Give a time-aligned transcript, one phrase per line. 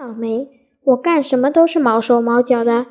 [0.00, 0.48] 倒霉，
[0.82, 2.86] 我干什么都是毛手毛脚的，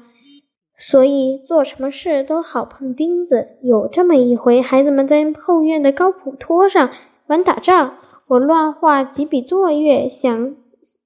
[0.78, 3.58] 所以做什么事都好碰钉子。
[3.64, 6.92] 有这么一回，孩子们在后院的高普坡上
[7.26, 7.96] 玩打仗，
[8.28, 10.56] 我乱画几笔作业，想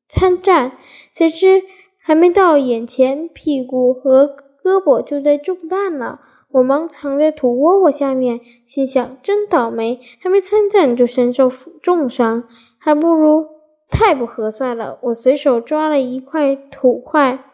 [0.10, 0.74] 参战，
[1.10, 1.64] 谁知
[2.02, 4.28] 还没到眼前，屁股和
[4.62, 6.20] 胳膊就在中弹了。
[6.52, 11.50] 我忙藏在土窝窝下面，心想：真倒霉，还没参战就身受
[11.82, 12.44] 重伤，
[12.78, 13.48] 还不如
[13.94, 14.98] 太不合算了。
[15.04, 17.46] 我随手抓了一块土块，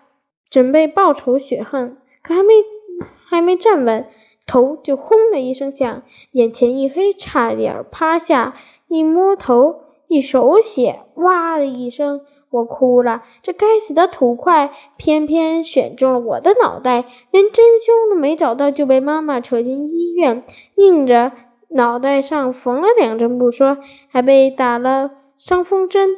[0.49, 2.53] 准备报仇雪恨，可还没
[3.27, 4.07] 还没站稳，
[4.47, 8.55] 头就轰的一声响，眼前一黑，差点趴下。
[8.87, 12.21] 一摸头，一手血，哇的一声。
[12.49, 21.33] 我哭了，这该死的土块偏偏选中了我的脑袋，连真凶都没找到就被妈妈扯进医院，硬着
[21.67, 23.77] 脑袋上缝了两针不说，
[24.07, 26.15] 还被打了伤风针，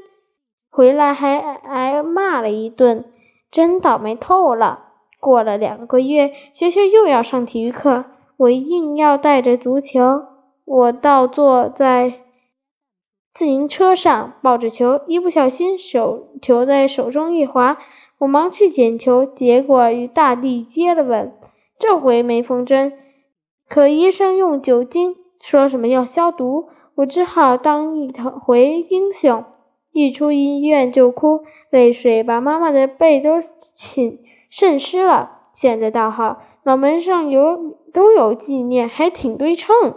[0.71, 3.05] 回来还挨骂了一顿，
[3.51, 4.85] 真倒霉透了。
[5.19, 8.05] 过了两个月，学校又要上体育课，
[8.37, 10.23] 我硬要带着足球，
[10.65, 12.13] 我倒坐在。
[13.33, 17.77] 自行车上抱着球，一不小心手球在手中一滑，
[18.17, 21.33] 我忙去捡球，结果与大地接了吻。
[21.79, 22.91] 这回没缝针，
[23.69, 29.45] 可医生用酒精说什么要消毒，我只好当一回英雄。
[29.91, 35.39] 一出医院就哭，泪水把妈妈的背都浸渗湿了。
[35.53, 39.95] 现在倒好，脑门上有都有纪念，还挺对称。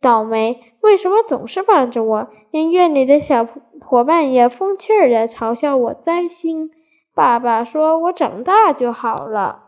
[0.00, 2.28] 倒霉，为什么总是帮着我？
[2.50, 3.46] 连院里的小
[3.80, 6.70] 伙伴也风趣地嘲笑我灾星。
[7.14, 9.65] 爸爸说我长大就好了。